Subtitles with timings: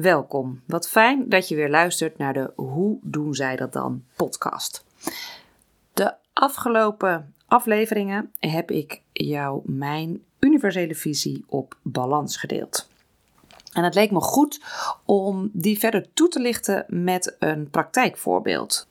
[0.00, 0.62] Welkom.
[0.66, 4.84] Wat fijn dat je weer luistert naar de Hoe doen zij dat dan podcast.
[5.92, 12.88] De afgelopen afleveringen heb ik jou mijn universele visie op balans gedeeld.
[13.72, 14.60] En het leek me goed
[15.04, 18.88] om die verder toe te lichten met een praktijkvoorbeeld.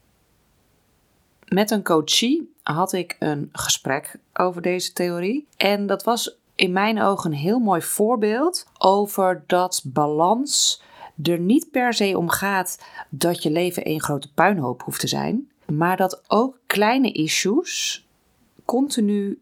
[1.48, 5.48] Met een coachie had ik een gesprek over deze theorie.
[5.58, 10.84] En dat was in mijn ogen een heel mooi voorbeeld over dat balans
[11.24, 15.52] er niet per se om gaat dat je leven één grote puinhoop hoeft te zijn,
[15.72, 18.06] maar dat ook kleine issues
[18.66, 19.42] continu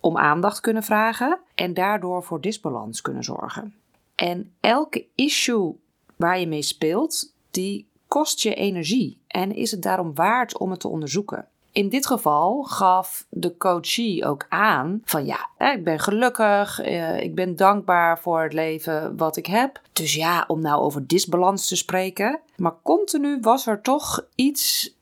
[0.00, 3.74] om aandacht kunnen vragen en daardoor voor disbalans kunnen zorgen.
[4.14, 5.74] En elke issue
[6.16, 10.80] waar je mee speelt, die kost je energie en is het daarom waard om het
[10.80, 11.48] te onderzoeken.
[11.74, 17.34] In dit geval gaf de coachie ook aan van ja, ik ben gelukkig, eh, ik
[17.34, 19.80] ben dankbaar voor het leven wat ik heb.
[19.92, 22.40] Dus ja, om nou over disbalans te spreken.
[22.56, 24.94] Maar continu was er toch iets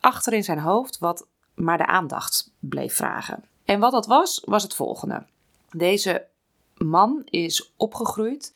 [0.00, 3.44] achter in zijn hoofd wat maar de aandacht bleef vragen.
[3.64, 5.26] En wat dat was, was het volgende.
[5.70, 6.26] Deze
[6.76, 8.54] man is opgegroeid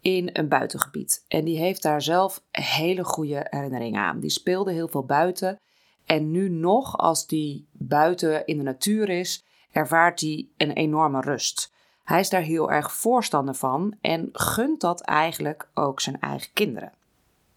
[0.00, 1.24] in een buitengebied.
[1.28, 4.20] En die heeft daar zelf hele goede herinneringen aan.
[4.20, 5.60] Die speelde heel veel buiten.
[6.06, 11.72] En nu nog, als die buiten in de natuur is, ervaart hij een enorme rust.
[12.04, 16.92] Hij is daar heel erg voorstander van en gunt dat eigenlijk ook zijn eigen kinderen.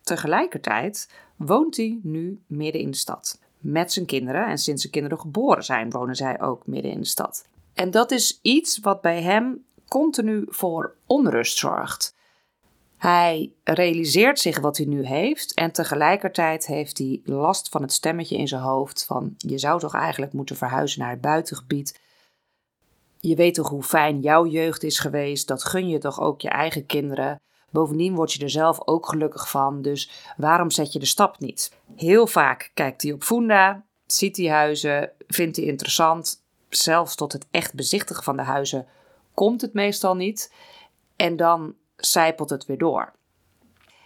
[0.02, 5.20] Tegelijkertijd woont hij nu midden in de stad met zijn kinderen en sinds zijn kinderen
[5.20, 7.48] geboren zijn wonen zij ook midden in de stad.
[7.74, 12.15] En dat is iets wat bij hem continu voor onrust zorgt.
[12.98, 18.38] Hij realiseert zich wat hij nu heeft en tegelijkertijd heeft hij last van het stemmetje
[18.38, 22.00] in zijn hoofd van je zou toch eigenlijk moeten verhuizen naar het buitengebied.
[23.20, 26.50] Je weet toch hoe fijn jouw jeugd is geweest, dat gun je toch ook je
[26.50, 27.40] eigen kinderen.
[27.72, 31.72] Bovendien word je er zelf ook gelukkig van, dus waarom zet je de stap niet?
[31.96, 36.44] Heel vaak kijkt hij op Funda, ziet hij huizen, vindt hij interessant.
[36.70, 38.88] Zelfs tot het echt bezichtigen van de huizen
[39.34, 40.54] komt het meestal niet.
[41.16, 43.14] En dan zijpelt het weer door.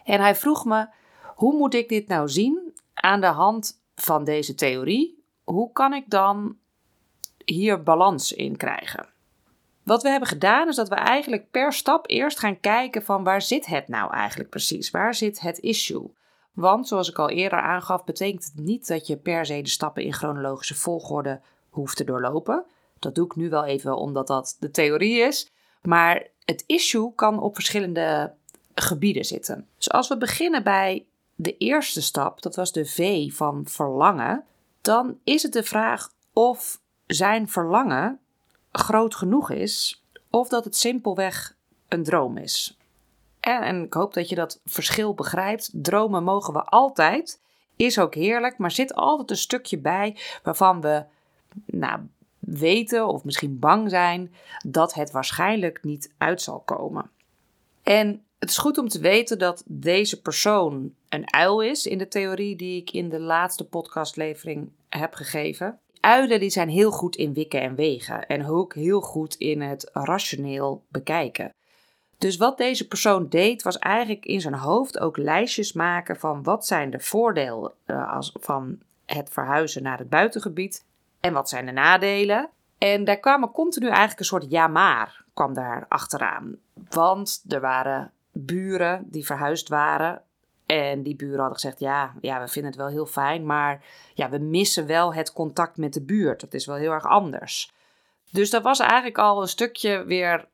[0.04, 0.88] En hij vroeg me:
[1.36, 5.24] hoe moet ik dit nou zien aan de hand van deze theorie?
[5.44, 6.58] Hoe kan ik dan
[7.46, 9.08] hier balans in krijgen?
[9.84, 13.42] Wat we hebben gedaan is dat we eigenlijk per stap eerst gaan kijken van waar
[13.42, 14.92] zit het nou eigenlijk precies?
[14.92, 16.12] Waar zit het issue?
[16.54, 20.04] Want zoals ik al eerder aangaf, betekent het niet dat je per se de stappen
[20.04, 22.66] in chronologische volgorde hoeft te doorlopen.
[23.00, 25.52] Dat doe ik nu wel even omdat dat de theorie is.
[25.82, 28.34] Maar het issue kan op verschillende
[28.74, 29.68] gebieden zitten.
[29.78, 31.06] Dus als we beginnen bij
[31.36, 34.44] de eerste stap, dat was de V van verlangen,
[34.82, 38.20] dan is het de vraag of zijn verlangen
[38.72, 41.56] groot genoeg is of dat het simpelweg
[41.88, 42.78] een droom is.
[43.40, 45.70] En, en, ik hoop dat je dat verschil begrijpt.
[45.74, 47.40] Dromen mogen we altijd,
[47.76, 51.06] is ook heerlijk, maar zit altijd een stukje bij waarvan we
[51.66, 52.00] nou,
[52.52, 54.34] weten of misschien bang zijn
[54.68, 57.10] dat het waarschijnlijk niet uit zal komen.
[57.84, 62.08] En het is goed om te weten dat deze persoon een uil is in de
[62.08, 65.80] theorie die ik in de laatste podcastlevering heb gegeven.
[66.00, 69.90] Uilen die zijn heel goed in wikken en wegen en ook heel goed in het
[69.94, 71.54] rationeel bekijken.
[72.18, 76.66] Dus wat deze persoon deed, was eigenlijk in zijn hoofd ook lijstjes maken van wat
[76.66, 80.86] zijn de voordelen als, van het verhuizen naar het buitengebied
[81.20, 82.50] en wat zijn de nadelen.
[82.78, 86.56] En daar kwam continu eigenlijk een soort ja maar kwam daar achteraan.
[86.90, 90.22] Want er waren buren die verhuisd waren
[90.66, 94.30] en die buren hadden gezegd: ja, ja, we vinden het wel heel fijn, maar ja,
[94.30, 96.40] we missen wel het contact met de buurt.
[96.40, 97.74] Dat is wel heel erg anders.
[98.32, 100.48] Dus dat was eigenlijk al een stukje weer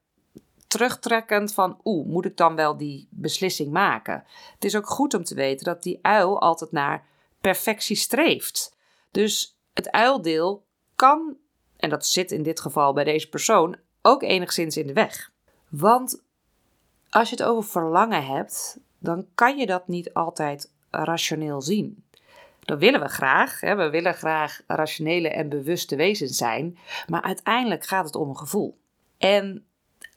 [0.68, 4.24] terugtrekkend van: oeh, moet ik dan wel die beslissing maken?
[4.54, 7.06] Het is ook goed om te weten dat die uil altijd naar
[7.42, 8.76] perfectie streeft.
[9.12, 10.66] Dus het uildeel
[10.96, 11.38] kan,
[11.78, 15.32] en dat zit in dit geval bij deze persoon, ook enigszins in de weg.
[15.70, 16.24] Want
[17.10, 22.04] als je het over verlangen hebt, dan kan je dat niet altijd rationeel zien.
[22.60, 23.60] Dat willen we graag.
[23.60, 23.76] Hè?
[23.76, 26.78] We willen graag rationele en bewuste wezens zijn.
[27.08, 28.78] Maar uiteindelijk gaat het om een gevoel.
[29.18, 29.66] En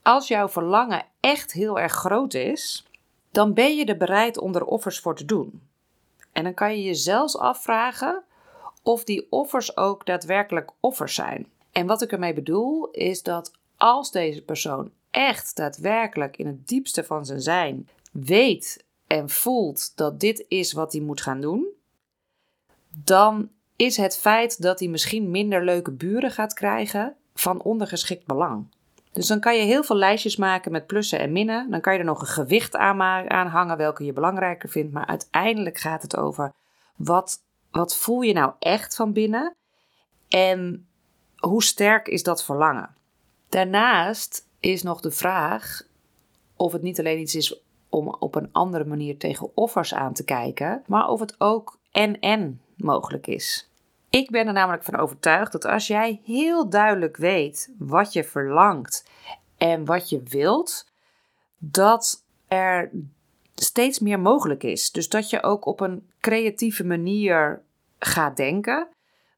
[0.03, 2.87] als jouw verlangen echt heel erg groot is,
[3.31, 5.63] dan ben je er bereid om er offers voor te doen.
[6.33, 8.23] En dan kan je je zelfs afvragen
[8.89, 11.47] of die offers ook daadwerkelijk offers zijn.
[11.73, 17.05] En wat ik ermee bedoel is dat als deze persoon echt daadwerkelijk in het diepste
[17.05, 21.67] van zijn zijn weet en voelt dat dit is wat hij moet gaan doen,
[23.05, 28.67] dan is het feit dat hij misschien minder leuke buren gaat krijgen van ondergeschikt belang.
[29.13, 31.71] Dus dan kan je heel veel lijstjes maken met plussen en minnen.
[31.71, 34.93] Dan kan je er nog een gewicht aan, aan hangen welke je belangrijker vindt.
[34.93, 36.53] Maar uiteindelijk gaat het over
[36.97, 39.57] wat, wat voel je nou echt van binnen
[40.29, 40.89] en
[41.37, 42.97] hoe sterk is dat verlangen.
[43.49, 45.83] Daarnaast is nog de vraag
[46.57, 50.25] of het niet alleen iets is om op een andere manier tegen offers aan te
[50.25, 53.71] kijken, maar of het ook en-en mogelijk is.
[54.11, 59.11] Ik ben er namelijk van overtuigd dat als jij heel duidelijk weet wat je verlangt
[59.57, 60.91] en wat je wilt,
[61.59, 62.91] dat er
[63.65, 64.91] steeds meer mogelijk is.
[64.91, 67.63] Dus dat je ook op een creatieve manier
[67.99, 68.89] gaat denken.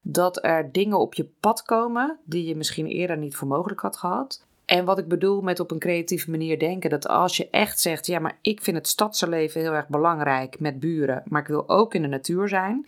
[0.01, 3.97] Dat er dingen op je pad komen die je misschien eerder niet voor mogelijk had
[3.97, 4.45] gehad.
[4.65, 8.05] En wat ik bedoel met op een creatieve manier denken, dat als je echt zegt,
[8.05, 11.69] ja, maar ik vind het stadse leven heel erg belangrijk met buren, maar ik wil
[11.69, 12.85] ook in de natuur zijn.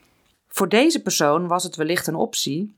[0.47, 2.75] Voor deze persoon was het wellicht een optie,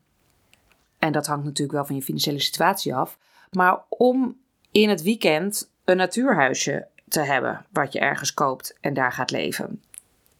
[0.98, 3.18] en dat hangt natuurlijk wel van je financiële situatie af,
[3.50, 4.36] maar om
[4.70, 9.82] in het weekend een natuurhuisje te hebben wat je ergens koopt en daar gaat leven.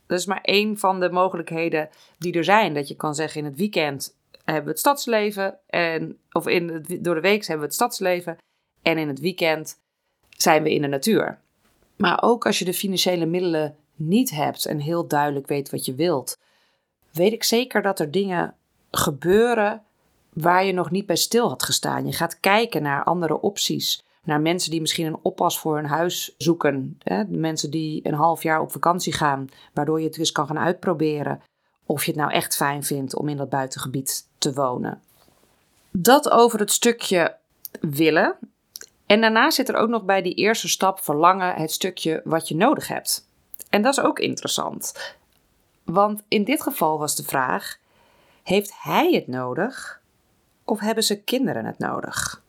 [0.06, 2.74] Dat is maar één van de mogelijkheden die er zijn.
[2.74, 7.04] Dat je kan zeggen in het weekend hebben we het stadsleven en of in het,
[7.04, 8.38] door de week hebben we het stadsleven
[8.82, 9.78] en in het weekend
[10.28, 11.38] zijn we in de natuur.
[11.96, 15.94] Maar ook als je de financiële middelen niet hebt en heel duidelijk weet wat je
[15.94, 16.38] wilt,
[17.12, 18.54] weet ik zeker dat er dingen
[18.90, 19.82] gebeuren
[20.32, 22.06] waar je nog niet bij stil had gestaan.
[22.06, 24.04] Je gaat kijken naar andere opties.
[24.26, 26.98] Naar mensen die misschien een oppas voor hun huis zoeken.
[27.02, 27.24] Hè?
[27.24, 31.42] Mensen die een half jaar op vakantie gaan, waardoor je het dus kan gaan uitproberen.
[31.86, 35.02] Of je het nou echt fijn vindt om in dat buitengebied te wonen.
[35.90, 37.36] Dat over het stukje
[37.80, 38.36] willen.
[39.06, 42.56] En daarna zit er ook nog bij die eerste stap verlangen het stukje wat je
[42.56, 43.28] nodig hebt.
[43.70, 45.14] En dat is ook interessant.
[45.84, 47.78] Want in dit geval was de vraag:
[48.42, 50.00] heeft hij het nodig
[50.64, 52.42] of hebben ze kinderen het nodig?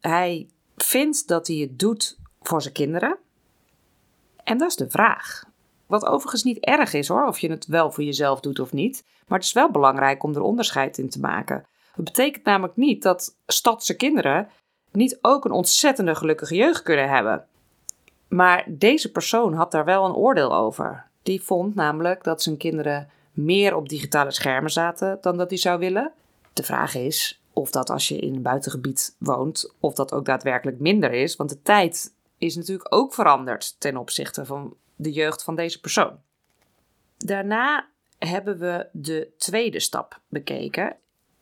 [0.00, 3.16] Hij vindt dat hij het doet voor zijn kinderen.
[4.44, 5.44] En dat is de vraag.
[5.86, 9.04] Wat overigens niet erg is hoor, of je het wel voor jezelf doet of niet.
[9.26, 11.66] Maar het is wel belangrijk om er onderscheid in te maken.
[11.94, 14.48] Dat betekent namelijk niet dat stadse kinderen
[14.92, 17.46] niet ook een ontzettende gelukkige jeugd kunnen hebben.
[18.28, 21.06] Maar deze persoon had daar wel een oordeel over.
[21.22, 25.78] Die vond namelijk dat zijn kinderen meer op digitale schermen zaten dan dat hij zou
[25.78, 26.12] willen.
[26.52, 30.78] De vraag is of dat als je in een buitengebied woont, of dat ook daadwerkelijk
[30.78, 31.36] minder is.
[31.36, 36.18] Want de tijd is natuurlijk ook veranderd ten opzichte van de jeugd van deze persoon.
[37.18, 37.88] Daarna
[38.18, 40.96] hebben we de tweede stap bekeken.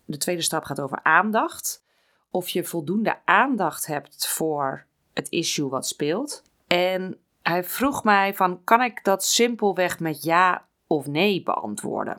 [0.05, 1.85] De tweede stap gaat over aandacht.
[2.31, 6.43] Of je voldoende aandacht hebt voor het issue wat speelt.
[6.67, 12.19] En hij vroeg mij van, kan ik dat simpelweg met ja of nee beantwoorden?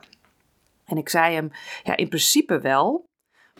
[0.84, 1.50] En ik zei hem,
[1.82, 3.04] ja, in principe wel,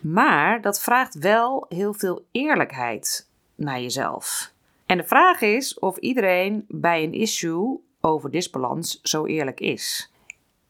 [0.02, 4.52] maar dat vraagt wel heel veel eerlijkheid naar jezelf.
[4.86, 10.12] En de vraag is of iedereen bij een issue over disbalans zo eerlijk is.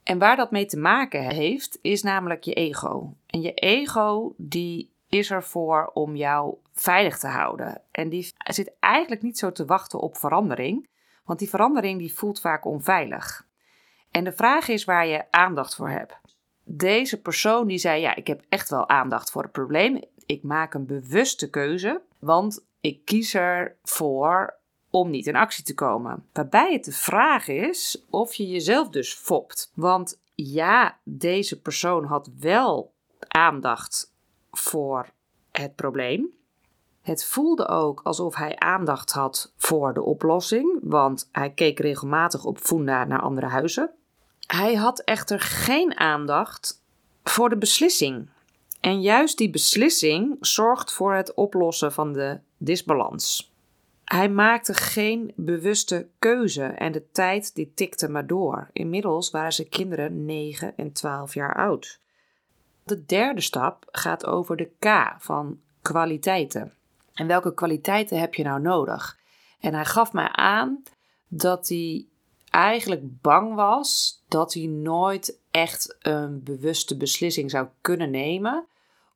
[0.02, 3.14] En waar dat mee te maken heeft, is namelijk je ego.
[3.26, 7.80] En je ego die is ervoor om jou veilig te houden.
[7.90, 10.88] En die zit eigenlijk niet zo te wachten op verandering,
[11.24, 13.46] want die verandering die voelt vaak onveilig.
[14.10, 16.20] En de vraag is waar je aandacht voor hebt.
[16.74, 20.00] Deze persoon die zei: Ja, ik heb echt wel aandacht voor het probleem.
[20.26, 24.54] Ik maak een bewuste keuze, want ik kies ervoor
[24.90, 26.26] om niet in actie te komen.
[26.32, 29.72] Waarbij het de vraag is of je jezelf dus fopt.
[29.74, 32.92] Want ja, deze persoon had wel
[33.28, 34.12] aandacht
[34.50, 35.10] voor
[35.50, 36.28] het probleem.
[37.02, 42.58] Het voelde ook alsof hij aandacht had voor de oplossing, want hij keek regelmatig op
[42.58, 43.90] Funda naar andere huizen.
[44.54, 46.82] Hij had echter geen aandacht
[47.24, 48.28] voor de beslissing.
[48.80, 53.52] En juist die beslissing zorgt voor het oplossen van de disbalans.
[54.04, 58.70] Hij maakte geen bewuste keuze en de tijd die tikte maar door.
[58.72, 62.00] Inmiddels waren zijn kinderen 9 en 12 jaar oud.
[62.84, 66.72] De derde stap gaat over de K van kwaliteiten.
[67.14, 69.18] En welke kwaliteiten heb je nou nodig?
[69.60, 70.82] En hij gaf mij aan
[71.28, 72.06] dat hij
[72.52, 78.66] eigenlijk bang was dat hij nooit echt een bewuste beslissing zou kunnen nemen.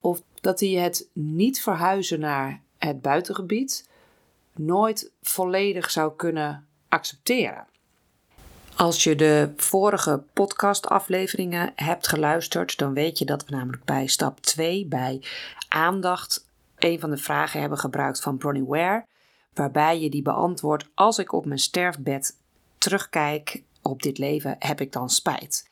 [0.00, 3.88] Of dat hij het niet verhuizen naar het buitengebied
[4.54, 7.66] nooit volledig zou kunnen accepteren.
[8.76, 14.40] Als je de vorige podcastafleveringen hebt geluisterd, dan weet je dat we namelijk bij stap
[14.40, 15.22] 2, bij
[15.68, 16.46] aandacht,
[16.78, 19.06] een van de vragen hebben gebruikt van Bronnie Ware,
[19.54, 22.36] waarbij je die beantwoordt als ik op mijn sterfbed
[22.86, 25.70] terugkijk op dit leven, heb ik dan spijt.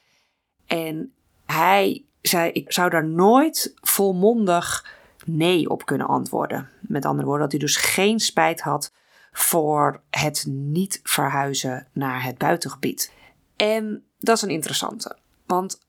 [0.67, 1.13] En
[1.47, 4.95] hij zei, ik zou daar nooit volmondig
[5.25, 6.71] nee op kunnen antwoorden.
[6.81, 8.93] Met andere woorden, dat hij dus geen spijt had
[9.33, 13.13] voor het niet verhuizen naar het buitengebied.
[13.57, 15.17] En dat is een interessante,
[15.47, 15.87] want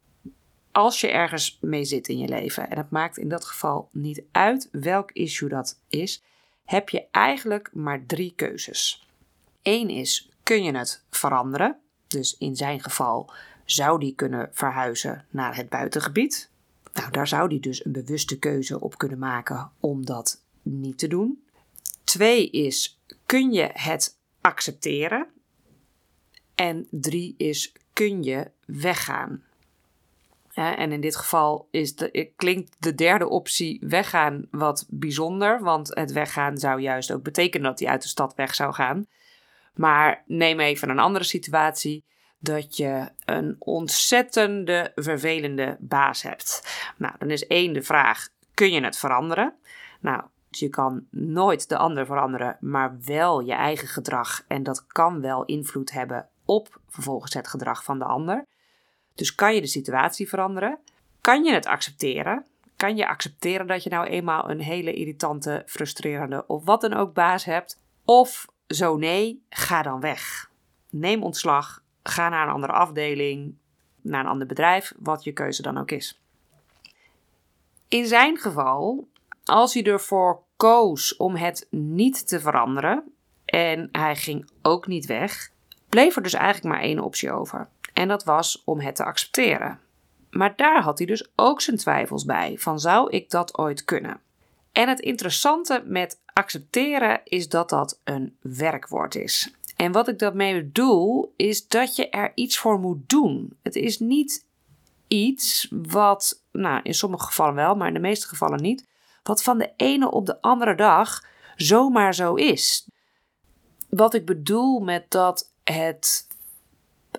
[0.71, 4.23] als je ergens mee zit in je leven, en het maakt in dat geval niet
[4.31, 6.23] uit welk issue dat is,
[6.65, 9.07] heb je eigenlijk maar drie keuzes.
[9.61, 11.79] Eén is, kun je het veranderen?
[12.07, 13.31] Dus in zijn geval
[13.63, 16.49] zou die kunnen verhuizen naar het buitengebied.
[16.93, 21.07] Nou, daar zou die dus een bewuste keuze op kunnen maken om dat niet te
[21.07, 21.43] doen.
[22.03, 25.27] Twee is, kun je het accepteren?
[26.55, 29.43] En drie is, kun je weggaan?
[30.53, 36.11] en in dit geval is de, klinkt de derde optie weggaan wat bijzonder, want het
[36.11, 39.07] weggaan zou juist ook betekenen dat hij uit de stad weg zou gaan.
[39.75, 42.05] Maar neem even een andere situatie
[42.39, 46.77] dat je een ontzettende vervelende baas hebt.
[46.97, 49.53] Nou, dan is één de vraag: kun je het veranderen?
[49.99, 54.43] Nou, je kan nooit de ander veranderen, maar wel je eigen gedrag.
[54.47, 58.45] En dat kan wel invloed hebben op vervolgens het gedrag van de ander.
[59.15, 60.79] Dus kan je de situatie veranderen?
[61.21, 62.45] Kan je het accepteren?
[62.75, 67.13] Kan je accepteren dat je nou eenmaal een hele irritante, frustrerende of wat dan ook
[67.13, 67.81] baas hebt?
[68.05, 70.51] Of zo nee, ga dan weg.
[70.89, 73.55] Neem ontslag, ga naar een andere afdeling,
[74.01, 76.19] naar een ander bedrijf, wat je keuze dan ook is.
[77.87, 79.07] In zijn geval,
[79.43, 83.03] als hij ervoor koos om het niet te veranderen
[83.45, 85.51] en hij ging ook niet weg,
[85.89, 87.69] bleef er dus eigenlijk maar één optie over.
[87.93, 89.79] En dat was om het te accepteren.
[90.29, 94.21] Maar daar had hij dus ook zijn twijfels bij: van zou ik dat ooit kunnen?
[94.71, 99.53] En het interessante met accepteren is dat dat een werkwoord is.
[99.75, 103.57] En wat ik daarmee bedoel, is dat je er iets voor moet doen.
[103.61, 104.45] Het is niet
[105.07, 108.85] iets wat, nou in sommige gevallen wel, maar in de meeste gevallen niet,
[109.23, 111.23] wat van de ene op de andere dag
[111.55, 112.87] zomaar zo is.
[113.89, 116.27] Wat ik bedoel met dat het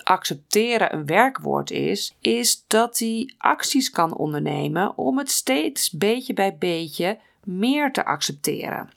[0.03, 6.57] accepteren een werkwoord is, is dat hij acties kan ondernemen om het steeds beetje bij
[6.57, 8.91] beetje meer te accepteren.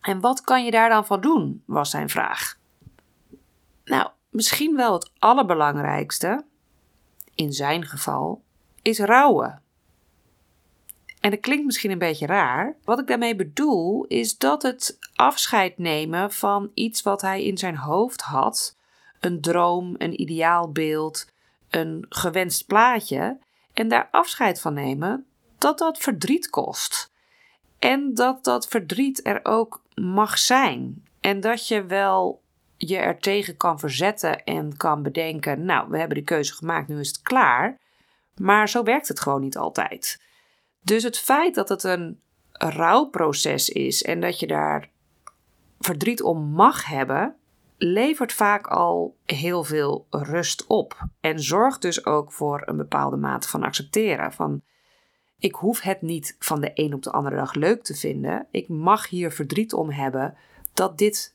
[0.00, 1.62] En wat kan je daar dan van doen?
[1.66, 2.58] was zijn vraag.
[3.84, 6.44] Nou, misschien wel het allerbelangrijkste,
[7.34, 8.42] in zijn geval,
[8.82, 9.62] is rouwen.
[11.20, 12.76] En dat klinkt misschien een beetje raar.
[12.84, 17.76] Wat ik daarmee bedoel is dat het afscheid nemen van iets wat hij in zijn
[17.76, 18.76] hoofd had,
[19.20, 21.26] een droom, een ideaalbeeld,
[21.70, 23.38] een gewenst plaatje,
[23.72, 25.26] en daar afscheid van nemen,
[25.58, 27.10] dat dat verdriet kost.
[27.78, 31.04] En dat dat verdriet er ook mag zijn.
[31.20, 32.42] En dat je wel
[32.76, 37.00] je er tegen kan verzetten en kan bedenken: Nou, we hebben de keuze gemaakt, nu
[37.00, 37.78] is het klaar.
[38.36, 40.22] Maar zo werkt het gewoon niet altijd.
[40.82, 42.20] Dus het feit dat het een
[42.52, 44.90] rouwproces is en dat je daar
[45.78, 47.36] verdriet om mag hebben,
[47.76, 51.06] levert vaak al heel veel rust op.
[51.20, 54.32] En zorgt dus ook voor een bepaalde mate van accepteren.
[54.32, 54.62] Van
[55.40, 58.46] ik hoef het niet van de een op de andere dag leuk te vinden.
[58.50, 60.36] Ik mag hier verdriet om hebben
[60.74, 61.34] dat dit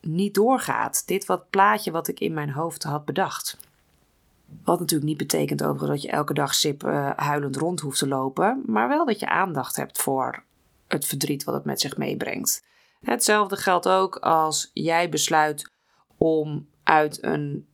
[0.00, 1.06] niet doorgaat.
[1.06, 3.58] Dit wat plaatje wat ik in mijn hoofd had bedacht.
[4.64, 8.08] Wat natuurlijk niet betekent overigens dat je elke dag sip uh, huilend rond hoeft te
[8.08, 10.42] lopen, maar wel dat je aandacht hebt voor
[10.88, 12.64] het verdriet wat het met zich meebrengt.
[13.00, 15.72] Hetzelfde geldt ook als jij besluit
[16.16, 17.66] om uit een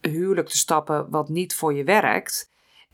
[0.00, 2.49] huwelijk te stappen wat niet voor je werkt.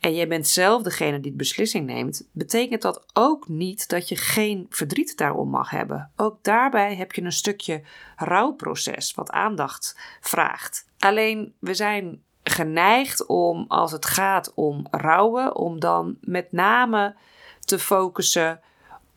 [0.06, 4.16] En jij bent zelf degene die de beslissing neemt, betekent dat ook niet dat je
[4.16, 6.10] geen verdriet daarom mag hebben.
[6.16, 7.82] Ook daarbij heb je een stukje
[8.16, 10.88] rouwproces wat aandacht vraagt.
[10.98, 17.14] Alleen we zijn geneigd om, als het gaat om rouwen, om dan met name
[17.60, 18.60] te focussen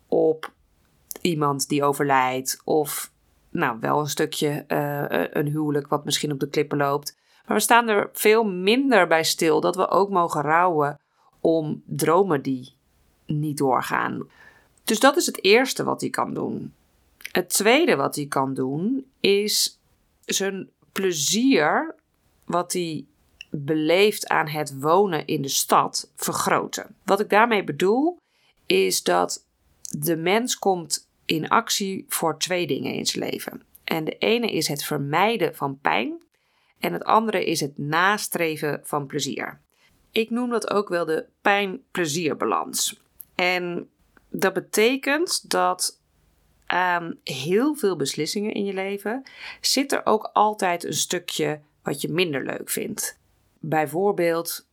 [0.08, 0.52] op
[1.22, 3.12] iemand die overlijdt of
[3.50, 7.18] nou wel een stukje uh, een huwelijk wat misschien op de klippen loopt.
[7.50, 11.00] Maar we staan er veel minder bij stil dat we ook mogen rouwen
[11.40, 12.74] om dromen die
[13.26, 14.30] niet doorgaan.
[14.84, 16.74] Dus dat is het eerste wat hij kan doen.
[17.32, 19.80] Het tweede wat hij kan doen is
[20.26, 21.96] zijn plezier
[22.46, 23.06] wat hij
[23.50, 26.96] beleeft aan het wonen in de stad vergroten.
[27.04, 28.20] Wat ik daarmee bedoel
[28.66, 29.46] is dat
[30.00, 33.62] de mens komt in actie voor twee dingen in zijn leven.
[33.84, 36.28] En de ene is het vermijden van pijn
[36.80, 39.60] en het andere is het nastreven van plezier.
[40.12, 43.02] Ik noem dat ook wel de pijn-plezierbalans.
[43.36, 43.90] En
[44.30, 46.00] dat betekent dat
[46.66, 49.24] aan heel veel beslissingen in je leven
[49.62, 53.20] zit er ook altijd een stukje wat je minder leuk vindt.
[53.60, 54.68] Bijvoorbeeld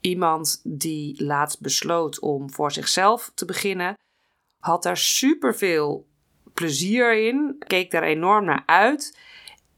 [0.00, 3.98] iemand die laatst besloot om voor zichzelf te beginnen,
[4.58, 6.06] had er superveel
[6.54, 9.18] plezier in, keek daar enorm naar uit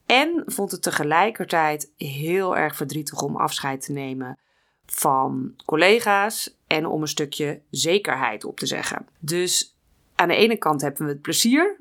[0.06, 4.38] en vond het tegelijkertijd heel erg verdrietig om afscheid te nemen
[4.87, 9.09] van collega's en om een stukje zekerheid op te zeggen.
[9.18, 9.76] Dus
[10.14, 11.76] aan de ene kant hebben we het plezier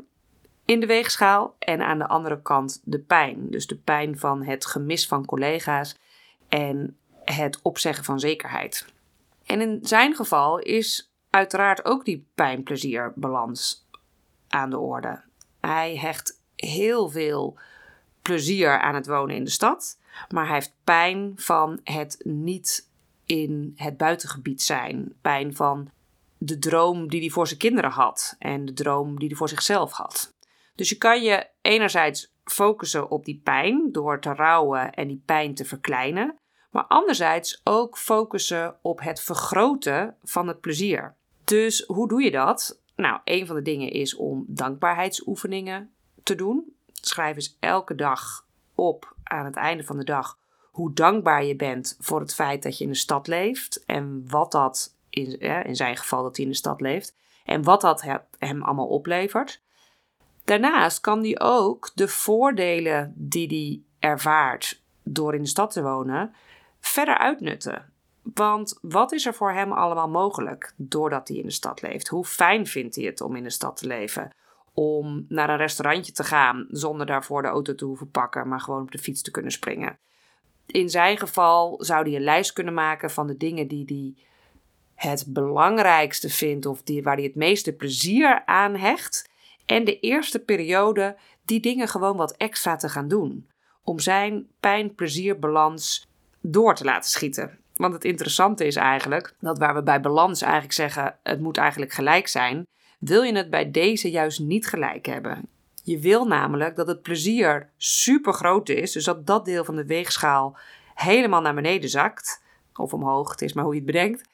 [0.66, 3.50] in de weegschaal en aan de andere kant de pijn.
[3.50, 5.98] Dus de pijn van het gemis van collega's
[6.50, 8.86] en het opzeggen van zekerheid.
[9.46, 13.88] En in zijn geval is uiteraard ook die pijn-plezierbalans
[14.48, 15.22] aan de orde.
[15.60, 17.60] Hij hecht heel veel
[18.22, 20.00] plezier aan het wonen in de stad,
[20.30, 22.90] maar hij heeft pijn van het niet
[23.25, 25.13] in het buitengebied zijn.
[25.22, 25.90] Pijn van
[26.38, 29.92] de droom die hij voor zijn kinderen had en de droom die hij voor zichzelf
[29.92, 30.34] had.
[30.75, 35.56] Dus je kan je enerzijds focussen op die pijn door te rouwen en die pijn
[35.56, 36.38] te verkleinen,
[36.72, 41.16] maar anderzijds ook focussen op het vergroten van het plezier.
[41.44, 42.80] Dus hoe doe je dat?
[42.96, 45.92] Nou, een van de dingen is om dankbaarheidsoefeningen
[46.24, 46.75] te doen.
[47.01, 50.39] Schrijf eens elke dag op aan het einde van de dag
[50.72, 54.51] hoe dankbaar je bent voor het feit dat je in de stad leeft en wat
[54.51, 57.15] dat, in, in zijn geval dat hij in de stad leeft,
[57.46, 58.03] en wat dat
[58.38, 59.62] hem allemaal oplevert.
[60.43, 66.34] Daarnaast kan hij ook de voordelen die hij ervaart door in de stad te wonen
[66.79, 67.93] verder uitnutten.
[68.22, 72.08] Want wat is er voor hem allemaal mogelijk doordat hij in de stad leeft?
[72.08, 74.31] Hoe fijn vindt hij het om in de stad te leven?
[74.74, 78.82] Om naar een restaurantje te gaan zonder daarvoor de auto te hoeven pakken, maar gewoon
[78.82, 80.00] op de fiets te kunnen springen.
[80.66, 84.25] In zijn geval zou hij een lijst kunnen maken van de dingen die hij
[85.10, 89.30] het belangrijkste vindt of die, waar hij het meeste plezier aan hecht.
[89.66, 93.50] En de eerste periode die dingen gewoon wat extra te gaan doen.
[93.84, 96.08] Om zijn pijn-plezierbalans
[96.42, 97.60] door te laten schieten.
[97.75, 101.92] Want het interessante is eigenlijk dat waar we bij balans eigenlijk zeggen het moet eigenlijk
[101.92, 102.68] gelijk zijn,
[103.01, 105.48] wil je het bij deze juist niet gelijk hebben.
[105.84, 109.86] Je wil namelijk dat het plezier super groot is, dus dat dat deel van de
[109.86, 110.58] weegschaal
[110.93, 112.43] helemaal naar beneden zakt,
[112.75, 114.30] of omhoog, het is maar hoe je het bedenkt.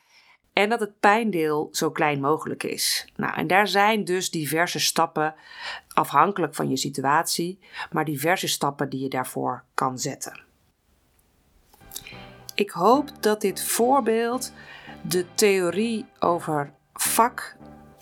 [0.53, 3.07] En dat het pijndeel zo klein mogelijk is.
[3.15, 5.35] Nou, en daar zijn dus diverse stappen,
[5.93, 7.59] afhankelijk van je situatie,
[7.91, 10.43] maar diverse stappen die je daarvoor kan zetten.
[12.55, 14.53] Ik hoop dat dit voorbeeld
[15.01, 17.55] de theorie over vak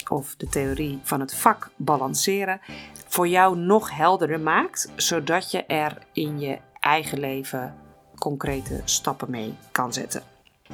[0.09, 2.59] of de theorie van het vak balanceren
[3.07, 7.75] voor jou nog helderder maakt, zodat je er in je eigen leven
[8.19, 10.23] concrete stappen mee kan zetten.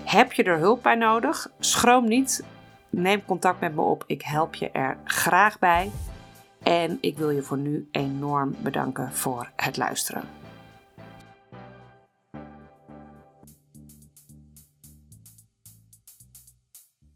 [0.04, 1.52] Heb je er hulp bij nodig?
[1.60, 2.44] Schroom niet.
[2.90, 4.04] Neem contact met me op.
[4.08, 5.92] Ik help je er graag bij.
[6.64, 10.41] En ik wil je voor nu enorm bedanken voor het luisteren.